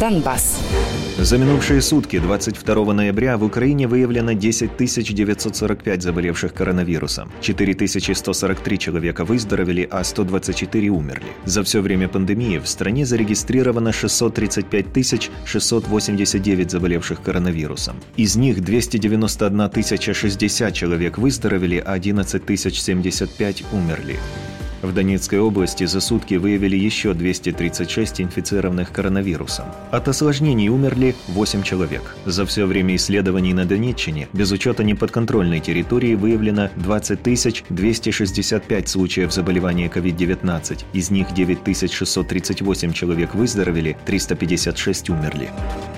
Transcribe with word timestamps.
Донбасс. 0.00 0.58
За 1.18 1.36
минувшие 1.36 1.82
сутки, 1.82 2.20
22 2.20 2.92
ноября, 2.92 3.36
в 3.36 3.44
Украине 3.44 3.88
выявлено 3.88 4.34
10 4.34 4.76
945 4.76 6.02
заболевших 6.02 6.54
коронавирусом. 6.54 7.32
4143 7.40 8.78
человека 8.78 9.24
выздоровели, 9.24 9.88
а 9.90 10.04
124 10.04 10.90
умерли. 10.90 11.26
За 11.44 11.62
все 11.62 11.80
время 11.80 12.08
пандемии 12.08 12.58
в 12.58 12.68
стране 12.68 13.04
зарегистрировано 13.04 13.92
635 13.92 15.30
689 15.44 16.70
заболевших 16.70 17.20
коронавирусом. 17.20 17.96
Из 18.16 18.36
них 18.36 18.60
291 18.60 19.70
060 20.14 20.74
человек 20.74 21.18
выздоровели, 21.18 21.82
а 21.84 21.94
11 21.94 22.42
075 22.46 23.64
умерли. 23.72 24.16
В 24.82 24.92
Донецкой 24.92 25.40
области 25.40 25.84
за 25.84 26.00
сутки 26.00 26.34
выявили 26.34 26.76
еще 26.76 27.12
236 27.12 28.20
инфицированных 28.20 28.92
коронавирусом. 28.92 29.66
От 29.90 30.06
осложнений 30.06 30.68
умерли 30.68 31.16
8 31.28 31.62
человек. 31.62 32.14
За 32.24 32.46
все 32.46 32.64
время 32.64 32.94
исследований 32.94 33.54
на 33.54 33.64
Донеччине, 33.64 34.28
без 34.32 34.52
учета 34.52 34.84
неподконтрольной 34.84 35.60
территории, 35.60 36.14
выявлено 36.14 36.70
20 36.76 37.22
265 37.68 38.88
случаев 38.88 39.32
заболевания 39.32 39.88
COVID-19. 39.88 40.84
Из 40.92 41.10
них 41.10 41.34
9638 41.34 42.92
человек 42.92 43.34
выздоровели, 43.34 43.96
356 44.06 45.10
умерли. 45.10 45.50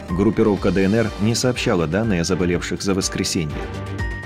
Группировка 0.09 0.71
ДНР 0.71 1.11
не 1.21 1.35
сообщала 1.35 1.87
данные 1.87 2.23
о 2.23 2.25
заболевших 2.25 2.83
за 2.83 2.95
воскресенье. 2.95 3.59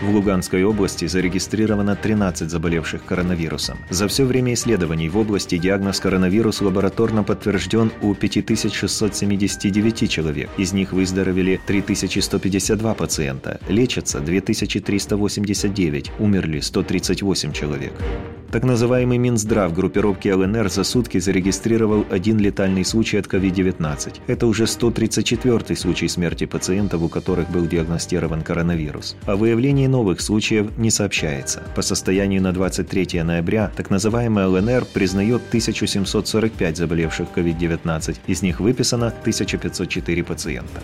В 0.04 0.10
Луганской 0.10 0.64
области 0.64 1.06
зарегистрировано 1.06 1.96
13 1.96 2.50
заболевших 2.50 3.06
коронавирусом. 3.06 3.78
За 3.88 4.06
все 4.06 4.27
время 4.27 4.52
исследований 4.52 5.08
в 5.08 5.16
области 5.16 5.56
диагноз 5.56 5.98
коронавирус 5.98 6.60
лабораторно 6.60 7.24
подтвержден 7.24 7.91
у 8.02 8.14
5679 8.14 10.10
человек. 10.10 10.50
Из 10.58 10.75
них 10.75 10.92
выздоровели 10.92 11.58
3152 11.66 12.94
пациента, 12.94 13.58
лечатся 13.66 14.20
2389, 14.20 16.12
умерли 16.19 16.60
138 16.60 17.52
человек. 17.52 17.94
Так 18.55 18.62
называемый 18.62 19.19
Минздрав 19.19 19.74
группировки 19.74 20.28
ЛНР 20.28 20.70
за 20.70 20.84
сутки 20.84 21.19
зарегистрировал 21.19 22.06
один 22.08 22.38
летальный 22.38 22.84
случай 22.84 23.16
от 23.16 23.27
COVID-19. 23.27 24.20
Это 24.28 24.47
уже 24.47 24.69
134 24.69 25.74
случай 25.74 26.06
смерти 26.06 26.47
пациентов, 26.47 27.02
у 27.02 27.08
которых 27.08 27.50
был 27.50 27.66
диагностирован 27.66 28.42
коронавирус. 28.42 29.16
О 29.27 29.34
выявлении 29.34 29.88
новых 29.88 30.20
случаев 30.20 30.69
не 30.78 30.92
сообщается. 30.92 31.64
По 31.75 31.82
состоянию 31.82 32.41
на 32.41 32.52
23 32.52 33.25
ноября 33.25 33.72
так 33.77 33.91
называемая 33.91 34.47
ЛНР 34.47 34.84
признает 34.84 35.42
1745 35.48 36.77
заболевших 36.77 37.27
COVID-19, 37.34 38.19
из 38.28 38.42
них 38.42 38.60
выписано 38.60 39.08
1504 39.08 40.22
пациента. 40.22 40.80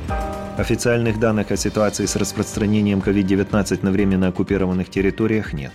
Официальных 0.58 1.20
данных 1.20 1.52
о 1.52 1.56
ситуации 1.56 2.06
с 2.06 2.16
распространением 2.16 2.98
COVID-19 2.98 3.78
на 3.82 3.92
временно 3.92 4.26
оккупированных 4.26 4.90
территориях 4.90 5.52
нет. 5.52 5.70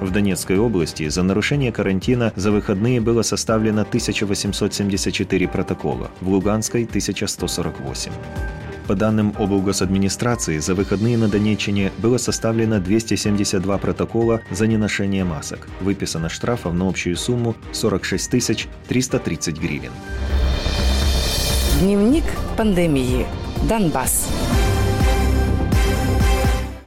В 0.00 0.10
Донецкой 0.10 0.58
области 0.58 1.08
за 1.08 1.22
нарушение 1.22 1.72
карантина 1.72 2.32
за 2.36 2.50
выходные 2.50 3.00
было 3.00 3.22
составлено 3.22 3.82
1874 3.82 5.48
протокола, 5.48 6.10
в 6.20 6.28
Луганской– 6.28 6.84
1148. 6.84 8.12
По 8.86 8.94
данным 8.94 9.34
облгосадминистрации, 9.38 10.58
за 10.58 10.74
выходные 10.74 11.16
на 11.16 11.28
Донеччине 11.28 11.90
было 11.98 12.18
составлено 12.18 12.80
272 12.80 13.78
протокола 13.78 14.42
за 14.50 14.66
неношение 14.66 15.24
масок. 15.24 15.68
Выписано 15.80 16.28
штрафов 16.28 16.74
на 16.74 16.86
общую 16.86 17.16
сумму 17.16 17.54
46 17.72 18.68
330 18.88 19.58
гривен. 19.58 19.92
Дневник 21.80 22.24
пандемии. 22.56 23.26
Донбасс. 23.68 24.28